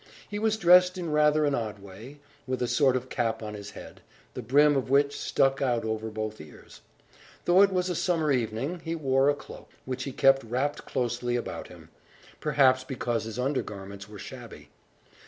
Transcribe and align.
He 0.27 0.39
was 0.39 0.57
dressed 0.57 0.97
in 0.97 1.11
rather 1.11 1.45
an 1.45 1.53
odd 1.53 1.77
way, 1.77 2.17
with 2.47 2.59
a 2.63 2.67
sort 2.67 2.95
of 2.95 3.07
cap 3.07 3.43
on 3.43 3.53
his 3.53 3.69
head, 3.77 4.01
the 4.33 4.41
brim 4.41 4.75
of 4.75 4.89
which 4.89 5.15
stuck 5.15 5.61
out 5.61 5.85
over 5.85 6.09
both 6.09 6.41
ears. 6.41 6.81
Though 7.45 7.61
it 7.61 7.71
was 7.71 7.87
a 7.87 7.93
summer 7.95 8.31
evening, 8.31 8.79
he 8.83 8.95
wore 8.95 9.29
a 9.29 9.35
cloak, 9.35 9.69
which 9.85 10.05
he 10.05 10.11
kept 10.11 10.43
wrapt 10.43 10.85
closely 10.87 11.35
about 11.35 11.67
him, 11.67 11.89
perhaps 12.39 12.83
because 12.83 13.25
his 13.25 13.37
undergarments 13.37 14.09
were 14.09 14.17
shabby. 14.17 14.69